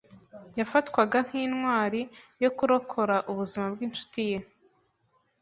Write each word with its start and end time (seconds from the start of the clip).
Yafatwaga 0.59 1.17
nkintwari 1.27 2.01
yo 2.43 2.49
kurokora 2.57 3.15
ubuzima 3.31 3.65
bwinshuti 3.73 4.21
ye. 4.29 4.37